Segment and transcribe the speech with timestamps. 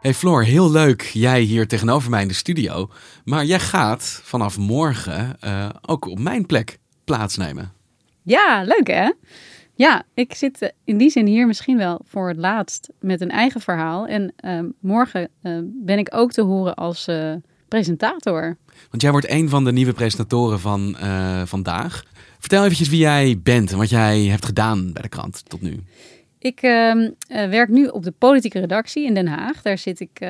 [0.00, 2.90] Hey Floor, heel leuk jij hier tegenover mij in de studio.
[3.24, 7.72] Maar jij gaat vanaf morgen eh, ook op mijn plek plaatsnemen.
[8.22, 9.12] Ja, leuk hè?
[9.74, 13.30] Ja, ik zit eh, in die zin hier misschien wel voor het laatst met een
[13.30, 14.06] eigen verhaal.
[14.06, 17.08] En uh, morgen uh, ben ik ook te horen als
[17.74, 18.56] presentator.
[18.90, 20.96] Want jij wordt een van de nieuwe presentatoren van
[21.44, 22.02] vandaag.
[22.38, 25.82] Vertel eventjes wie jij bent en wat jij hebt gedaan bij de krant tot nu.
[26.38, 29.62] Ik uh, werk nu op de politieke redactie in Den Haag.
[29.62, 30.28] Daar zit ik uh,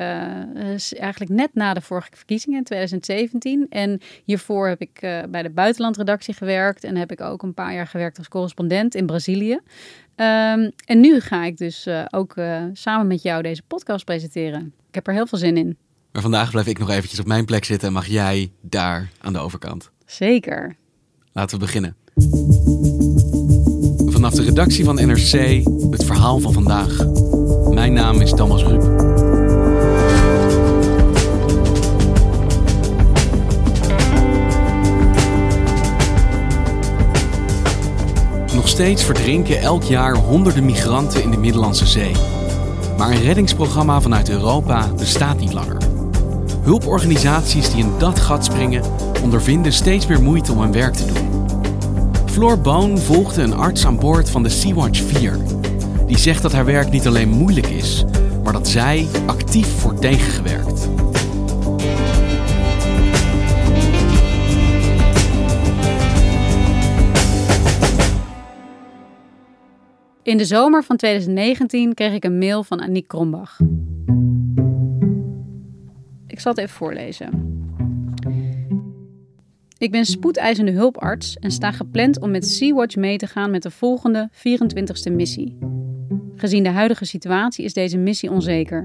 [0.99, 3.65] eigenlijk net na de vorige verkiezingen in 2017.
[3.69, 6.83] En hiervoor heb ik uh, bij de buitenlandredactie gewerkt.
[6.83, 9.53] En heb ik ook een paar jaar gewerkt als correspondent in Brazilië.
[9.53, 12.33] Um, en nu ga ik dus ook
[12.73, 14.73] samen met jou deze podcast presenteren.
[14.87, 15.77] Ik heb er heel veel zin in.
[16.15, 19.33] Maar vandaag blijf ik nog eventjes op mijn plek zitten en mag jij daar aan
[19.33, 19.91] de overkant.
[20.05, 20.75] Zeker.
[21.31, 21.95] Laten we beginnen.
[24.11, 27.05] Vanaf de redactie van NRC het verhaal van vandaag.
[27.69, 28.81] Mijn naam is Thomas Rup.
[38.53, 42.11] Nog steeds verdrinken elk jaar honderden migranten in de Middellandse Zee.
[42.97, 45.84] Maar een reddingsprogramma vanuit Europa bestaat niet langer.
[46.65, 48.83] Hulporganisaties die in dat gat springen
[49.23, 51.45] ondervinden steeds meer moeite om hun werk te doen.
[52.25, 55.37] Floor Boon volgde een arts aan boord van de Sea-Watch 4.
[56.07, 58.05] Die zegt dat haar werk niet alleen moeilijk is,
[58.43, 60.89] maar dat zij actief wordt tegengewerkt.
[70.23, 73.59] In de zomer van 2019 kreeg ik een mail van Aniek Krombach.
[76.35, 77.29] Ik zal het even voorlezen.
[79.77, 83.71] Ik ben spoedeisende hulparts en sta gepland om met Sea-Watch mee te gaan met de
[83.71, 85.57] volgende 24e missie.
[86.35, 88.83] Gezien de huidige situatie is deze missie onzeker.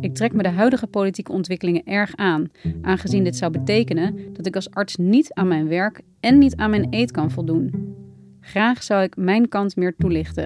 [0.00, 2.50] Ik trek me de huidige politieke ontwikkelingen erg aan,
[2.82, 6.70] aangezien dit zou betekenen dat ik als arts niet aan mijn werk en niet aan
[6.70, 7.94] mijn eet kan voldoen.
[8.40, 10.44] Graag zou ik mijn kant meer toelichten.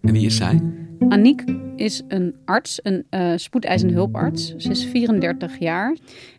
[0.00, 0.81] En wie is zij?
[1.08, 1.44] Aniek
[1.76, 4.54] is een arts, een uh, spoedeisende hulparts.
[4.56, 5.96] Ze is 34 jaar.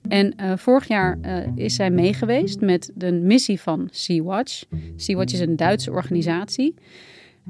[0.07, 4.63] En uh, vorig jaar uh, is zij meegeweest met de missie van Sea-Watch.
[4.95, 6.75] Sea-Watch is een Duitse organisatie.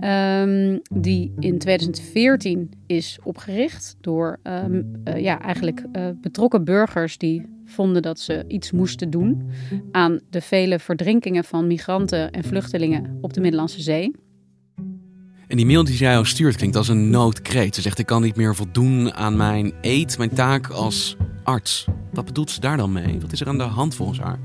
[0.04, 5.86] Um, die in 2014 is opgericht door um, ja, eigenlijk
[6.22, 9.50] betrokken burgers die vonden dat ze iets moesten doen
[9.92, 14.12] aan de vele verdrinkingen van migranten en vluchtelingen op de Middellandse Zee.
[15.54, 17.76] En die mail die zij jou stuurt klinkt als een noodkreet.
[17.76, 21.86] Ze zegt: Ik kan niet meer voldoen aan mijn eet, mijn taak als arts.
[22.12, 23.20] Wat bedoelt ze daar dan mee?
[23.22, 24.40] Wat is er aan de hand volgens haar?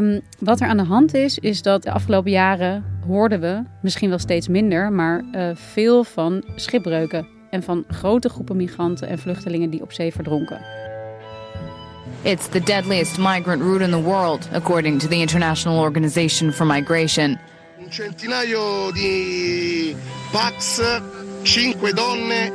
[0.00, 4.08] Um, wat er aan de hand is, is dat de afgelopen jaren hoorden we, misschien
[4.08, 9.70] wel steeds minder, maar uh, veel van schipbreuken en van grote groepen migranten en vluchtelingen
[9.70, 10.60] die op zee verdronken.
[12.22, 17.38] It's the deadliest migrant route in the world, according to the International Organization for Migration.
[17.86, 19.94] Un centinaio di
[20.32, 20.80] Pax,
[21.44, 22.52] cinque donne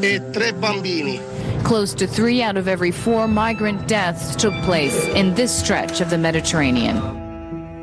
[0.00, 1.20] e tre bambini.
[1.62, 6.08] Close to three out of every four migrant deaths took place in this stretch of
[6.08, 6.96] the Mediterranean.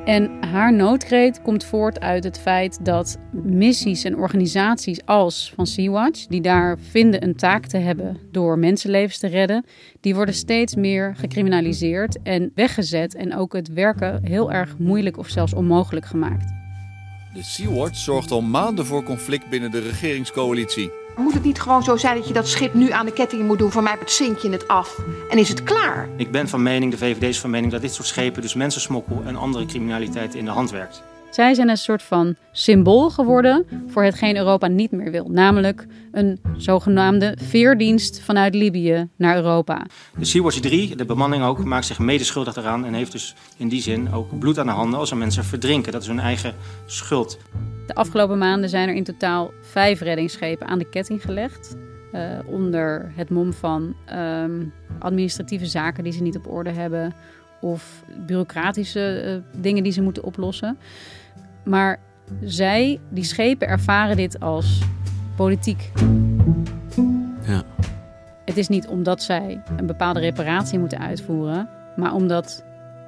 [0.06, 6.26] En haar noodkreet komt voort uit het feit dat missies en organisaties als van Sea-Watch,
[6.26, 9.66] die daar vinden een taak te hebben door mensenlevens te redden,
[10.02, 15.28] die worden steeds meer gecriminaliseerd en weggezet en ook het werken heel erg moeilijk of
[15.28, 16.59] zelfs onmogelijk gemaakt.
[17.34, 20.92] De Sea-Watch zorgt al maanden voor conflict binnen de regeringscoalitie.
[21.18, 23.58] Moet het niet gewoon zo zijn dat je dat schip nu aan de ketting moet
[23.58, 23.72] doen?
[23.72, 24.98] Voor mij zink je het af
[25.30, 26.10] en is het klaar.
[26.16, 29.22] Ik ben van mening, de VVD is van mening, dat dit soort schepen dus mensensmokkel
[29.26, 31.04] en andere criminaliteit in de hand werkt.
[31.30, 35.30] Zij zijn een soort van symbool geworden voor hetgeen Europa niet meer wil.
[35.30, 39.86] Namelijk een zogenaamde veerdienst vanuit Libië naar Europa.
[40.18, 43.82] De Sea-Watch 3, de bemanning ook, maakt zich medeschuldig eraan en heeft dus in die
[43.82, 45.92] zin ook bloed aan de handen als er mensen verdrinken.
[45.92, 46.56] Dat is hun eigen
[46.86, 47.40] schuld.
[47.88, 51.76] De afgelopen maanden zijn er in totaal vijf reddingsschepen aan de ketting gelegd.
[52.14, 57.14] Uh, onder het mom van um, administratieve zaken die ze niet op orde hebben.
[57.62, 59.24] Of bureaucratische
[59.56, 60.78] uh, dingen die ze moeten oplossen.
[61.64, 62.00] Maar
[62.42, 64.82] zij, die schepen, ervaren dit als
[65.36, 65.92] politiek.
[67.46, 67.64] Ja.
[68.46, 72.64] Het is niet omdat zij een bepaalde reparatie moeten uitvoeren, maar omdat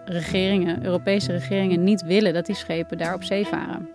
[0.06, 3.90] regeringen, Europese regeringen, niet willen dat die schepen daar op zee varen.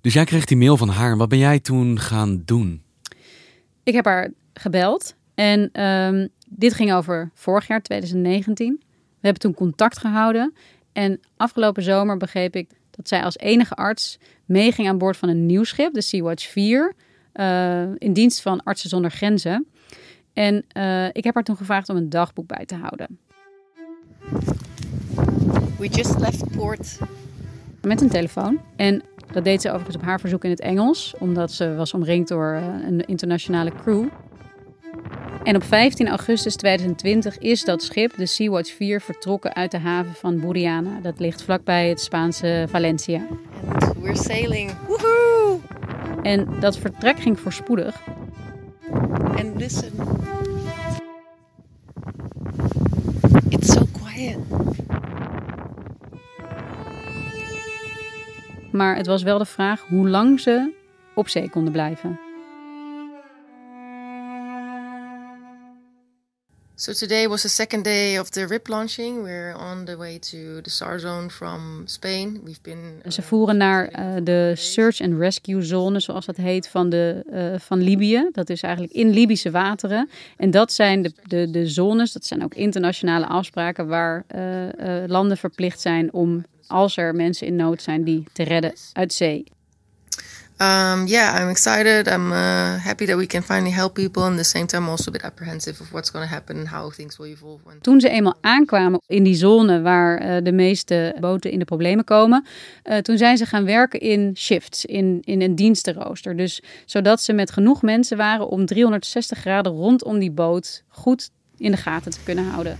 [0.00, 1.16] Dus jij kreeg die mail van haar.
[1.16, 2.82] Wat ben jij toen gaan doen?
[3.82, 5.14] Ik heb haar gebeld.
[5.34, 8.82] En um, dit ging over vorig jaar, 2019.
[9.20, 10.54] We hebben toen contact gehouden.
[10.92, 15.46] En afgelopen zomer begreep ik dat zij als enige arts meeging aan boord van een
[15.46, 16.94] nieuw schip, de Sea-Watch 4,
[17.34, 19.66] uh, in dienst van Artsen zonder Grenzen.
[20.32, 23.18] En uh, ik heb haar toen gevraagd om een dagboek bij te houden.
[25.78, 26.98] We just left port.
[27.82, 28.60] Met een telefoon.
[28.76, 29.02] En
[29.32, 32.54] dat deed ze overigens op haar verzoek in het Engels, omdat ze was omringd door
[32.54, 34.08] uh, een internationale crew.
[35.42, 40.14] En op 15 augustus 2020 is dat schip, de Sea-Watch 4, vertrokken uit de haven
[40.14, 41.00] van Buriana.
[41.02, 43.26] Dat ligt vlakbij het Spaanse Valencia.
[43.64, 44.70] And we're sailing.
[44.86, 45.60] Woohoo!
[46.22, 48.02] En dat vertrek ging voorspoedig.
[49.36, 49.92] And listen.
[53.48, 54.38] It's so quiet.
[58.72, 60.72] Maar het was wel de vraag hoe lang ze
[61.14, 62.29] op zee konden blijven.
[66.80, 69.22] So today was the second day of the RIP launching.
[69.22, 72.40] We're on the way to the SAR zone from Spain.
[72.44, 73.12] We've been.
[73.12, 77.58] Ze voeren naar uh, de search and rescue zone, zoals dat heet, van, de, uh,
[77.58, 78.28] van Libië.
[78.32, 80.10] Dat is eigenlijk in Libische wateren.
[80.36, 85.36] En dat zijn de, de, de zones, dat zijn ook internationale afspraken waar uh, landen
[85.36, 89.44] verplicht zijn om, als er mensen in nood zijn, die te redden uit zee.
[90.60, 92.06] Um, yeah, I'm excited.
[92.06, 94.22] I'm uh, happy that we can finally help people.
[94.24, 96.68] And at the same time, also a bit apprehensive of what's going to happen and
[96.68, 97.60] how things will evolve.
[97.80, 102.04] Toen ze eenmaal aankwamen in die zone waar uh, de meeste boten in de problemen
[102.04, 102.46] komen,
[102.84, 106.36] uh, toen zijn ze gaan werken in shifts, in, in een dienstenrooster.
[106.36, 111.70] Dus zodat ze met genoeg mensen waren om 360 graden rondom die boot goed in
[111.70, 112.78] de gaten te kunnen houden.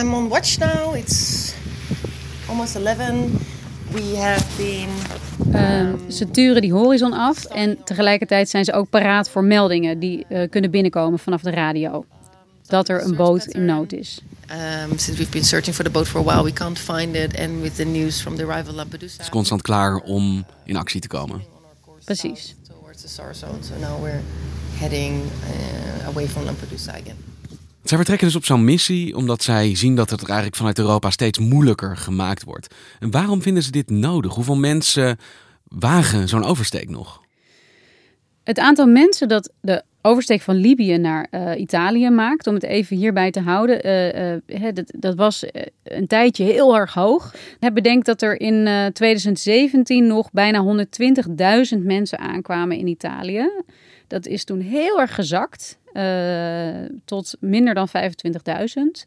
[0.00, 0.96] I'm on watch now.
[0.96, 1.52] It's
[2.46, 3.59] almost 11.
[3.92, 4.88] We have been
[5.54, 10.26] Uh, ze turen die horizon af en tegelijkertijd zijn ze ook paraat voor meldingen die
[10.28, 12.04] uh, kunnen binnenkomen vanaf de radio.
[12.66, 14.20] Dat er een boot in nood is.
[14.50, 17.38] Um, since we've been searching for the boat for a while, we can't find it.
[17.38, 19.12] And with the news from the arrival Lampedusa.
[19.12, 21.42] Het is constant klaar om in actie te komen.
[22.04, 22.54] Precies.
[22.68, 23.62] Towards the SAR zone.
[23.62, 24.22] So now we're
[24.78, 27.29] heading uh, away from Lampedusa again.
[27.90, 31.38] Zij vertrekken dus op zo'n missie omdat zij zien dat het eigenlijk vanuit Europa steeds
[31.38, 32.74] moeilijker gemaakt wordt.
[32.98, 34.34] En waarom vinden ze dit nodig?
[34.34, 35.18] Hoeveel mensen
[35.64, 37.20] wagen zo'n oversteek nog?
[38.44, 42.96] Het aantal mensen dat de oversteek van Libië naar uh, Italië maakt, om het even
[42.96, 45.44] hierbij te houden, uh, uh, dat, dat, was
[45.82, 47.34] een tijdje heel erg hoog.
[47.60, 50.84] Het bedenkt dat er in 2017 nog bijna
[51.74, 53.50] 120.000 mensen aankwamen in Italië.
[54.06, 55.78] Dat is toen heel erg gezakt.
[56.00, 57.94] Uh, tot minder dan 25.000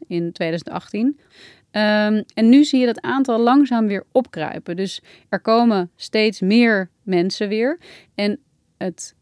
[0.06, 1.06] in 2018.
[1.06, 4.76] Um, en nu zie je dat aantal langzaam weer opkruipen.
[4.76, 7.78] Dus er komen steeds meer mensen weer.
[8.14, 8.38] En
[8.76, 9.14] het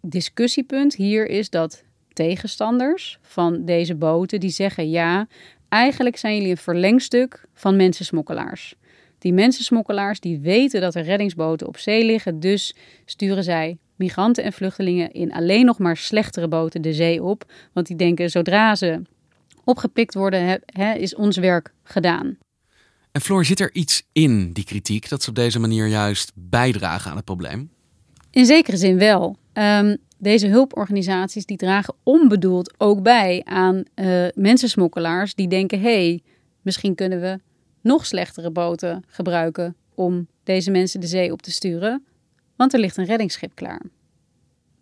[0.00, 5.26] discussiepunt hier is dat tegenstanders van deze boten die zeggen ja,
[5.68, 8.74] eigenlijk zijn jullie een verlengstuk van mensensmokkelaars.
[9.18, 12.74] Die mensensmokkelaars die weten dat er reddingsboten op zee liggen, dus
[13.04, 17.52] sturen zij migranten en vluchtelingen in alleen nog maar slechtere boten de zee op.
[17.72, 19.02] Want die denken, zodra ze
[19.64, 22.38] opgepikt worden, he, is ons werk gedaan.
[23.12, 27.10] En Floor, zit er iets in die kritiek dat ze op deze manier juist bijdragen
[27.10, 27.70] aan het probleem?
[28.30, 29.36] In zekere zin wel.
[29.52, 36.22] Um, deze hulporganisaties die dragen onbedoeld ook bij aan uh, mensensmokkelaars die denken: hé, hey,
[36.62, 37.38] misschien kunnen we
[37.80, 42.04] nog slechtere boten gebruiken om deze mensen de zee op te sturen
[42.60, 43.82] want er ligt een reddingsschip klaar.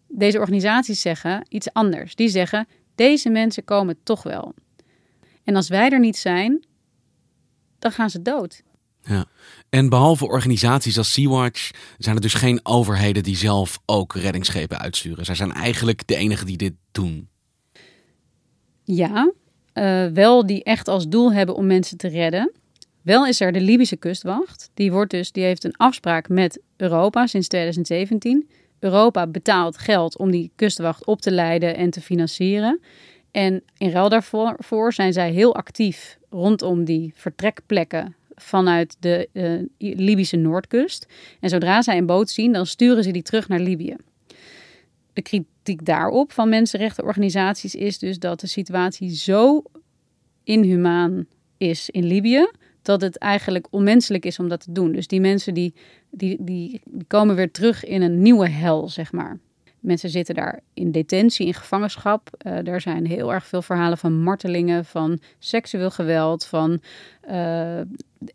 [0.08, 2.14] Deze organisaties zeggen iets anders.
[2.14, 4.54] Die zeggen: deze mensen komen toch wel.
[5.44, 6.66] En als wij er niet zijn,
[7.78, 8.62] dan gaan ze dood.
[9.02, 9.26] Ja.
[9.68, 15.24] En behalve organisaties als Sea-Watch zijn er dus geen overheden die zelf ook reddingsschepen uitsturen.
[15.24, 17.28] Zij zijn eigenlijk de enigen die dit doen.
[18.84, 19.32] Ja,
[19.72, 22.52] eh, wel die echt als doel hebben om mensen te redden.
[23.08, 24.70] Wel is er de Libische kustwacht.
[24.74, 28.48] Die, wordt dus, die heeft een afspraak met Europa sinds 2017.
[28.78, 32.80] Europa betaalt geld om die kustwacht op te leiden en te financieren.
[33.30, 39.62] En in ruil daarvoor voor zijn zij heel actief rondom die vertrekplekken vanuit de uh,
[39.78, 41.06] Libische noordkust.
[41.40, 43.96] En zodra zij een boot zien, dan sturen ze die terug naar Libië.
[45.12, 49.62] De kritiek daarop van mensenrechtenorganisaties is dus dat de situatie zo
[50.44, 52.48] inhumaan is in Libië
[52.82, 54.92] dat het eigenlijk onmenselijk is om dat te doen.
[54.92, 55.74] Dus die mensen die,
[56.10, 59.38] die, die, komen weer terug in een nieuwe hel, zeg maar.
[59.88, 62.30] Mensen zitten daar in detentie, in gevangenschap.
[62.46, 67.30] Uh, er zijn heel erg veel verhalen van martelingen, van seksueel geweld, van uh,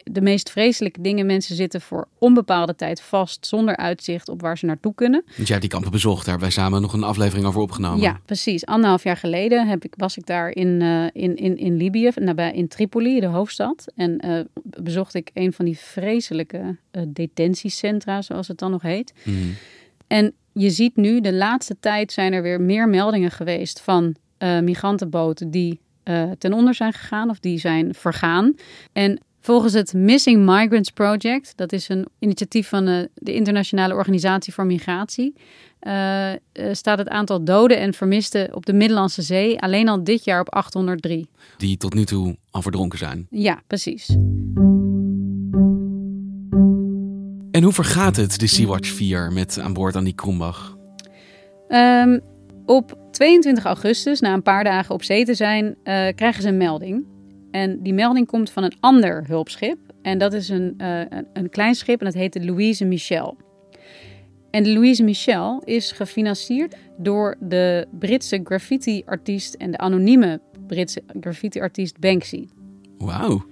[0.04, 1.26] de meest vreselijke dingen.
[1.26, 5.22] Mensen zitten voor onbepaalde tijd vast, zonder uitzicht op waar ze naartoe kunnen.
[5.26, 8.00] Want jij hebt die kampen bezocht, daar hebben wij samen nog een aflevering over opgenomen.
[8.00, 8.66] Ja, precies.
[8.66, 12.54] Anderhalf jaar geleden heb ik, was ik daar in, uh, in, in, in Libië, nabij
[12.54, 13.86] in Tripoli, de hoofdstad.
[13.96, 19.14] En bezocht ik een van die vreselijke detentiecentra, zoals het dan nog heet.
[19.24, 19.56] Mm.
[20.08, 24.60] En je ziet nu, de laatste tijd zijn er weer meer meldingen geweest van uh,
[24.60, 28.56] migrantenboten die uh, ten onder zijn gegaan of die zijn vergaan.
[28.94, 34.54] En volgens het Missing Migrants Project, dat is een initiatief van de, de Internationale Organisatie
[34.54, 35.34] voor Migratie,
[36.72, 40.54] staat het aantal doden en vermisten op de Middellandse Zee alleen al dit jaar op
[40.54, 41.28] 803.
[41.58, 43.28] Die tot nu toe al verdronken zijn.
[43.30, 44.16] Ja, precies.
[47.54, 50.78] En hoe vergaat het, de Sea-Watch 4, met aan boord aan die Krombach?
[51.70, 52.22] Um,
[52.66, 55.74] op 22 augustus, na een paar dagen op zee te zijn, uh,
[56.16, 57.06] krijgen ze een melding.
[57.52, 59.78] En die melding komt van een ander hulpschip.
[60.02, 63.38] En dat is een, uh, een, een, klein schip en dat heet de Louise Michel.
[64.52, 72.00] En de Louise Michel is gefinancierd door de Britse graffiti-artiest en de anonieme Britse graffiti-artiest
[72.00, 72.48] Banksy.
[72.98, 73.46] Wauw.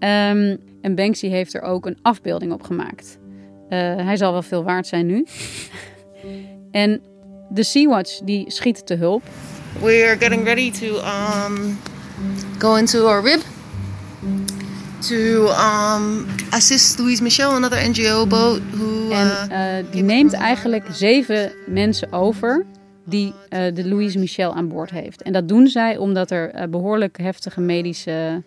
[0.00, 3.18] Um, en Banksy heeft er ook een afbeelding op gemaakt.
[3.68, 5.26] Uh, hij zal wel veel waard zijn nu.
[6.70, 7.00] en
[7.50, 9.22] de Sea-Watch die schiet te hulp.
[9.80, 11.78] We are getting ready to um,
[12.58, 13.40] go into our rib
[14.98, 18.60] to um, assist Louise Michel, another NGO boat.
[18.70, 22.66] Who, uh, en uh, die neemt eigenlijk zeven mensen over
[23.04, 25.22] die uh, de Louise Michel aan boord heeft.
[25.22, 28.42] En dat doen zij omdat er behoorlijk heftige medische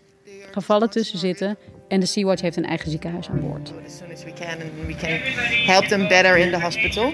[0.54, 1.58] gevallen tussen zitten.
[1.88, 3.74] En de Sea-Watch heeft een eigen ziekenhuis aan boord.
[3.86, 5.20] As soon as we can and we can
[5.66, 7.14] help them better in the hospital.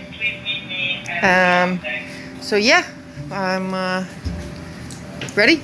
[1.24, 1.80] Um,
[2.40, 2.84] so yeah,
[3.32, 4.06] I'm uh,
[5.36, 5.60] ready.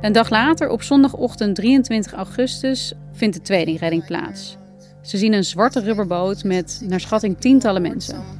[0.00, 4.56] Een dag later, op zondagochtend 23 augustus, vindt de tweede redding plaats.
[5.02, 8.39] Ze zien een zwarte rubberboot met naar schatting tientallen mensen.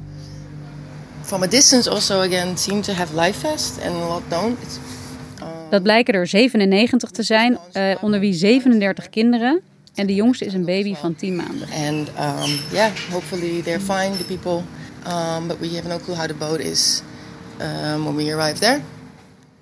[1.31, 4.79] From a distance also again seem to have life vest and a lot don't.
[5.69, 9.61] Dat blijken er 97 te zijn, uh, onder wie 37 kinderen.
[9.95, 11.67] En de jongste is een baby van 10 maanden.
[11.67, 14.61] And um, yeah, hopefully they're fine, the people.
[15.07, 17.01] Um, but we have no clue how the boat is
[17.61, 18.81] um, when we arrive there.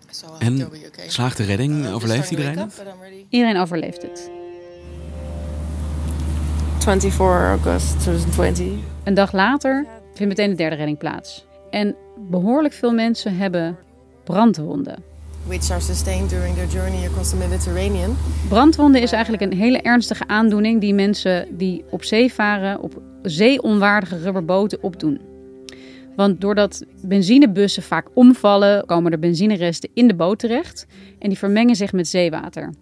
[0.10, 1.10] So en okay.
[1.10, 1.86] slaagt de redding?
[1.86, 2.84] Uh, overleeft iedereen het?
[3.30, 4.30] Iedereen overleeft het.
[6.80, 8.68] 24 august 2020.
[9.04, 11.48] Een dag later vindt meteen de derde redding plaats.
[11.70, 11.96] En
[12.30, 13.78] behoorlijk veel mensen hebben
[14.24, 15.04] brandwonden.
[15.46, 18.18] Which are sustained during their journey across the Mediterranean.
[18.50, 24.18] Brandwonden is eigenlijk een hele ernstige aandoening die mensen die op zee varen op zeeonwaardige
[24.18, 25.20] rubberboten opdoen.
[26.16, 30.86] Want doordat benzinebussen vaak omvallen, komen er benzineresten in de boot terecht
[31.20, 32.74] en die vermengen zich met zeewater.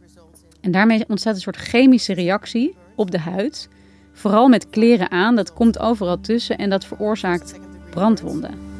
[0.61, 3.69] En daarmee ontstaat een soort chemische reactie op de huid,
[4.13, 8.76] vooral met kleren aan, dat komt overal tussen en dat veroorzaakt brandwonden.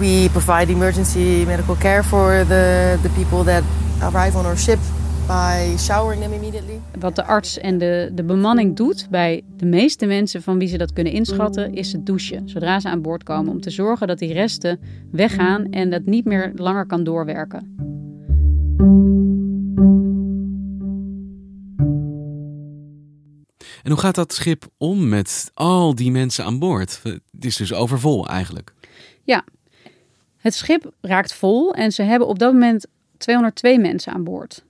[0.00, 3.62] We provide emergency medical care for the, the people that
[4.00, 4.78] arrive on our ship
[5.26, 6.80] by showering them immediately.
[6.98, 10.78] Wat de arts en de, de bemanning doet bij de meeste mensen van wie ze
[10.78, 12.48] dat kunnen inschatten, is het douchen.
[12.48, 14.80] Zodra ze aan boord komen, om te zorgen dat die resten
[15.10, 17.74] weggaan en dat niet meer langer kan doorwerken.
[23.82, 27.00] En hoe gaat dat schip om met al die mensen aan boord?
[27.02, 28.72] Het is dus overvol eigenlijk.
[29.24, 29.44] Ja,
[30.40, 34.64] het schip raakt vol en ze hebben op dat moment 202 mensen aan boord.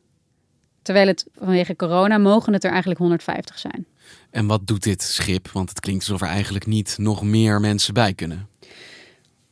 [0.82, 3.86] Terwijl het vanwege corona mogen het er eigenlijk 150 zijn.
[4.30, 5.48] En wat doet dit schip?
[5.48, 8.48] Want het klinkt alsof er eigenlijk niet nog meer mensen bij kunnen.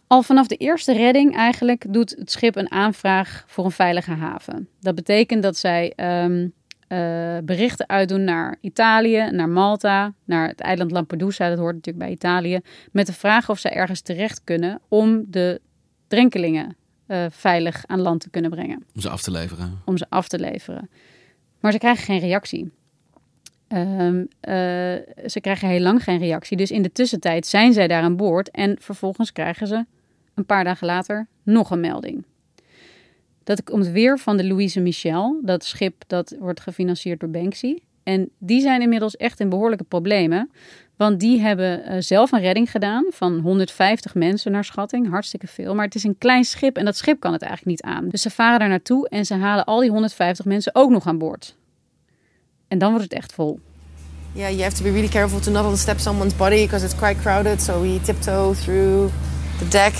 [0.07, 4.69] Al vanaf de eerste redding eigenlijk doet het schip een aanvraag voor een veilige haven.
[4.81, 6.53] Dat betekent dat zij um,
[6.89, 12.15] eh, berichten uitdoen naar Italië, naar Malta, naar het eiland Lampedusa, dat hoort natuurlijk bij
[12.15, 12.61] Italië,
[12.93, 15.61] met de vraag of zij ergens terecht kunnen om de
[16.09, 18.85] drenkelingen uh, veilig aan land te kunnen brengen.
[18.95, 19.81] Om ze af te leveren.
[19.85, 20.91] Om ze af te leveren.
[21.61, 22.71] Maar ze krijgen geen reactie.
[23.69, 24.27] Um, uh,
[25.27, 26.57] ze krijgen heel lang geen reactie.
[26.57, 29.85] Dus in de tussentijd zijn zij daar aan boord en vervolgens krijgen ze
[30.35, 32.25] een paar dagen later nog een melding.
[33.45, 37.79] Dat komt weer van de Louise Michel, dat schip dat wordt gefinancierd door Banksy.
[38.03, 40.50] En die zijn inmiddels echt in behoorlijke problemen.
[40.99, 45.11] Want die hebben uh, zelf een redding gedaan van 150 mensen naar schatting.
[45.11, 45.75] Hartstikke veel.
[45.75, 48.09] Maar het is een klein schip en dat schip kan het eigenlijk niet aan.
[48.09, 51.19] Dus ze varen daar naartoe en ze halen al die 150 mensen ook nog aan
[51.19, 51.57] boord.
[52.69, 53.59] En dan wordt het echt vol.
[54.33, 57.21] Yeah, you have to be really careful to not step someone's body because it's quite
[57.21, 57.62] crowded.
[57.62, 59.12] So we tiptoe through
[59.59, 59.95] the deck.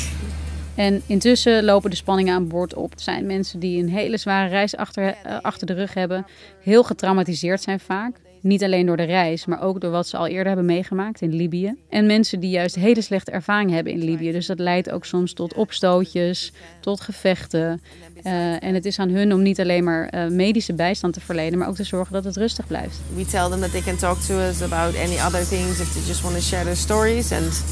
[0.75, 2.90] En intussen lopen de spanningen aan boord op.
[2.90, 6.26] Het zijn mensen die een hele zware reis achter, uh, achter de rug hebben.
[6.62, 8.21] Heel getraumatiseerd zijn vaak.
[8.40, 11.35] Niet alleen door de reis, maar ook door wat ze al eerder hebben meegemaakt in
[11.35, 11.75] Libië.
[11.88, 14.33] En mensen die juist hele slechte ervaring hebben in Libië.
[14.33, 17.80] Dus dat leidt ook soms tot opstootjes, tot gevechten.
[18.25, 21.59] Uh, en het is aan hun om niet alleen maar uh, medische bijstand te verlenen,
[21.59, 23.00] maar ook te zorgen dat het rustig blijft.
[23.14, 26.02] We tell them that they can talk to us about any other things if they
[26.07, 27.33] just want to share their stories.
[27.33, 27.64] And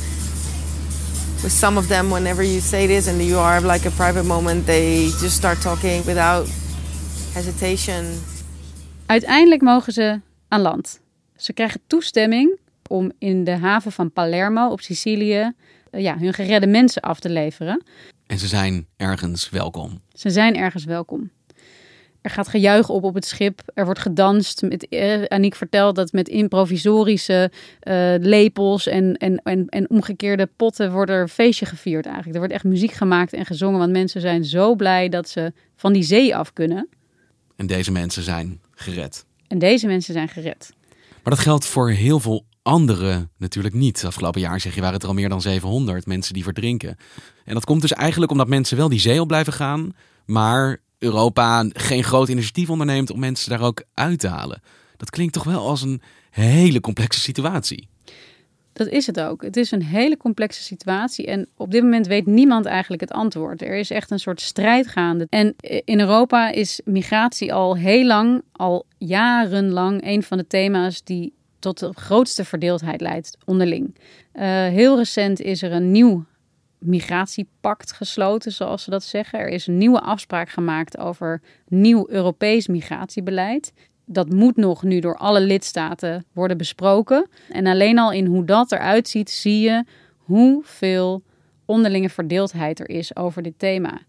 [1.42, 4.66] with some of them, whenever you say this and you are like a private moment,
[4.66, 6.48] they just start talking without
[7.32, 8.04] hesitation.
[9.06, 11.00] Uiteindelijk mogen ze aan land.
[11.36, 15.52] Ze krijgen toestemming om in de haven van Palermo op Sicilië
[15.90, 17.82] uh, ja, hun geredde mensen af te leveren.
[18.26, 20.00] En ze zijn ergens welkom.
[20.12, 21.30] Ze zijn ergens welkom.
[22.20, 23.62] Er gaat gejuich op op het schip.
[23.74, 24.62] Er wordt gedanst.
[24.62, 27.50] Met, eh, Aniek vertelt dat met improvisorische
[27.82, 32.34] uh, lepels en, en, en, en omgekeerde potten wordt er een feestje gevierd eigenlijk.
[32.34, 35.92] Er wordt echt muziek gemaakt en gezongen, want mensen zijn zo blij dat ze van
[35.92, 36.88] die zee af kunnen.
[37.56, 39.25] En deze mensen zijn gered.
[39.48, 40.72] En deze mensen zijn gered.
[41.22, 44.04] Maar dat geldt voor heel veel anderen natuurlijk niet.
[44.04, 46.96] Afgelopen jaar zeg je waren het er al meer dan 700 mensen die verdrinken.
[47.44, 49.92] En dat komt dus eigenlijk omdat mensen wel die zee op blijven gaan,
[50.24, 54.62] maar Europa geen groot initiatief onderneemt om mensen daar ook uit te halen.
[54.96, 57.88] Dat klinkt toch wel als een hele complexe situatie.
[58.76, 59.42] Dat is het ook.
[59.42, 61.26] Het is een hele complexe situatie.
[61.26, 63.62] En op dit moment weet niemand eigenlijk het antwoord.
[63.62, 65.26] Er is echt een soort strijd gaande.
[65.30, 71.32] En in Europa is migratie al heel lang, al jarenlang, een van de thema's die
[71.58, 73.94] tot de grootste verdeeldheid leidt onderling.
[73.94, 76.24] Uh, heel recent is er een nieuw
[76.78, 79.38] migratiepact gesloten, zoals ze dat zeggen.
[79.38, 83.72] Er is een nieuwe afspraak gemaakt over nieuw Europees migratiebeleid.
[84.06, 87.28] Dat moet nog nu door alle lidstaten worden besproken.
[87.48, 89.84] En alleen al in hoe dat eruit ziet, zie je
[90.16, 91.22] hoeveel
[91.64, 94.00] onderlinge verdeeldheid er is over dit thema.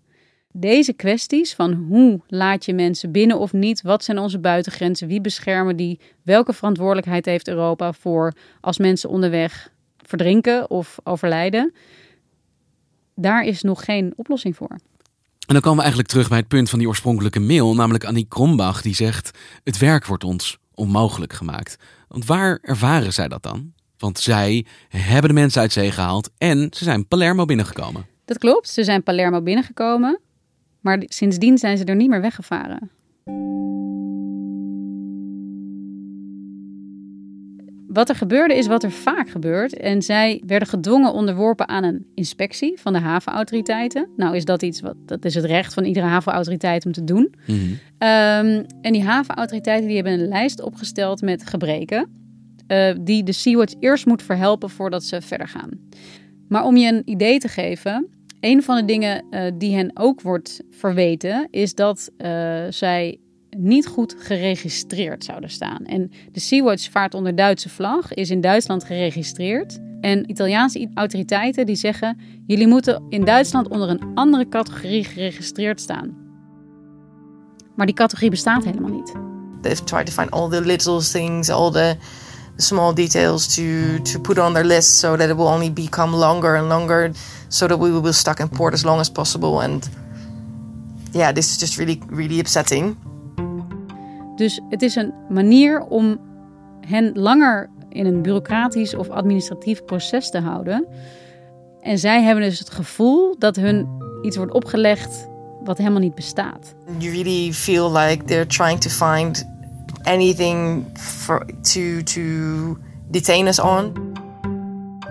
[0.51, 5.21] Deze kwesties van hoe laat je mensen binnen of niet, wat zijn onze buitengrenzen, wie
[5.21, 11.73] beschermen die, welke verantwoordelijkheid heeft Europa voor als mensen onderweg verdrinken of overlijden,
[13.15, 14.77] daar is nog geen oplossing voor.
[15.47, 18.25] En dan komen we eigenlijk terug bij het punt van die oorspronkelijke mail, namelijk Annie
[18.27, 21.77] Krombach, die zegt: Het werk wordt ons onmogelijk gemaakt.
[22.07, 23.73] Want waar ervaren zij dat dan?
[23.97, 28.05] Want zij hebben de mensen uit zee gehaald en ze zijn Palermo binnengekomen.
[28.25, 30.19] Dat klopt, ze zijn Palermo binnengekomen,
[30.81, 32.91] maar sindsdien zijn ze er niet meer weggevaren.
[37.97, 39.77] Wat er gebeurde is wat er vaak gebeurt.
[39.77, 44.09] En zij werden gedwongen onderworpen aan een inspectie van de havenautoriteiten.
[44.15, 47.33] Nou is dat iets wat, dat is het recht van iedere havenautoriteit om te doen.
[47.47, 47.59] Mhm.
[47.59, 52.09] Um, en die havenautoriteiten die hebben een lijst opgesteld met gebreken.
[52.67, 55.69] Uh, die de Sea-Watch eerst moet verhelpen voordat ze verder gaan.
[56.47, 58.07] Maar om je een idee te geven,
[58.39, 63.19] een van de dingen uh, die hen ook wordt verweten, is dat uh, zij
[63.57, 65.85] niet goed geregistreerd zouden staan.
[65.85, 69.79] En de Sea-Watch vaart onder Duitse vlag, is in Duitsland geregistreerd.
[70.01, 76.25] En Italiaanse autoriteiten die zeggen: jullie moeten in Duitsland onder een andere categorie geregistreerd staan.
[77.75, 79.13] Maar die categorie bestaat helemaal niet.
[79.61, 81.95] They've tried to find all the little things, all the
[82.57, 83.63] small details to
[84.03, 87.11] to put on their list so that it will only become longer and longer
[87.47, 89.89] so that we will be stuck in port as long as possible and
[91.11, 93.06] yeah, this is just really really upsetting.
[94.37, 96.19] Dus het is een manier om
[96.87, 100.85] hen langer in een bureaucratisch of administratief proces te houden.
[101.81, 103.87] En zij hebben dus het gevoel dat hun
[104.21, 105.27] iets wordt opgelegd
[105.63, 106.75] wat helemaal niet bestaat.
[106.97, 109.45] You really feel like they're trying to find
[110.03, 110.85] anything
[111.61, 112.21] to, to
[113.09, 113.93] detain us on.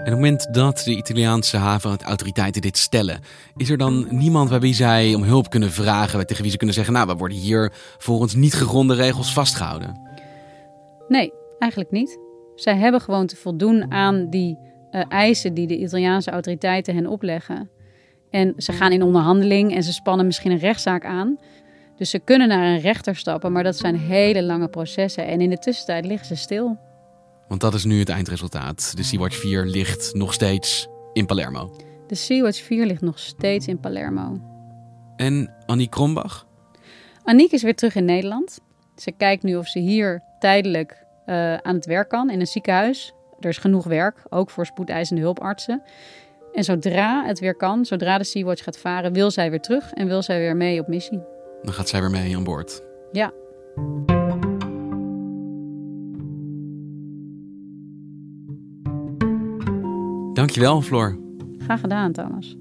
[0.06, 3.20] En op het moment dat de Italiaanse havenautoriteiten dit stellen,
[3.56, 6.74] is er dan niemand bij wie zij om hulp kunnen vragen, tegen wie ze kunnen
[6.74, 10.00] zeggen, nou, we worden hier volgens niet gegronde regels vastgehouden?
[11.08, 12.18] Nee, eigenlijk niet.
[12.54, 14.58] Zij hebben gewoon te voldoen aan die
[14.90, 17.70] uh, eisen die de Italiaanse autoriteiten hen opleggen.
[18.30, 21.38] En ze gaan in onderhandeling en ze spannen misschien een rechtszaak aan.
[21.96, 25.26] Dus ze kunnen naar een rechter stappen, maar dat zijn hele lange processen.
[25.26, 26.78] En in de tussentijd liggen ze stil.
[27.48, 28.92] Want dat is nu het eindresultaat.
[28.96, 31.76] De Sea-Watch 4 ligt nog steeds in Palermo.
[32.06, 34.40] De Sea-Watch 4 ligt nog steeds in Palermo.
[35.16, 36.46] En Annie Krombach?
[37.24, 38.60] Aniek is weer terug in Nederland.
[38.96, 43.14] Ze kijkt nu of ze hier tijdelijk uh, aan het werk kan in een ziekenhuis.
[43.40, 45.82] Er is genoeg werk, ook voor spoedeisende hulpartsen.
[46.52, 50.06] En zodra het weer kan, zodra de Sea-Watch gaat varen, wil zij weer terug en
[50.06, 51.22] wil zij weer mee op missie.
[51.62, 52.82] Dan gaat zij weer mee aan boord.
[53.12, 53.32] Ja.
[60.46, 61.18] Dankjewel, Floor.
[61.58, 62.56] Graag gedaan, Thomas.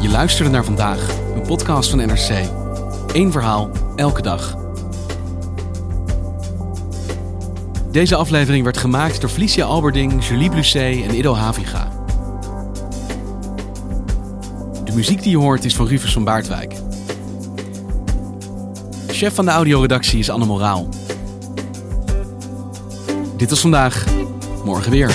[0.00, 2.48] Je luisterde naar vandaag, een podcast van NRC.
[3.12, 4.61] Eén verhaal, elke dag.
[7.92, 11.88] Deze aflevering werd gemaakt door Felicia Alberding, Julie Blusset en Ido Haviga.
[14.84, 16.74] De muziek die je hoort is van Rufus van Baardwijk.
[19.06, 20.88] Chef van de audioredactie is Anne Moraal.
[23.36, 24.04] Dit was vandaag,
[24.64, 25.14] morgen weer.